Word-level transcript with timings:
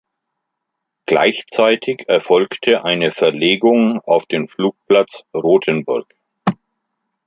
Gleichzeitig 1.05 2.09
erfolgte 2.09 2.83
eine 2.83 3.11
Verlegung 3.11 4.01
auf 4.03 4.25
den 4.25 4.47
Flugplatz 4.47 5.25
Rothenburg. 5.31 6.07